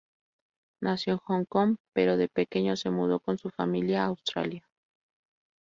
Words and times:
Nació 0.81 1.13
en 1.13 1.19
Hong 1.25 1.45
Kong, 1.45 1.75
pero 1.93 2.17
de 2.17 2.27
pequeño 2.27 2.75
se 2.75 2.89
mudó 2.89 3.19
con 3.19 3.37
su 3.37 3.51
familia 3.51 4.01
a 4.01 4.07
Australia. 4.07 4.67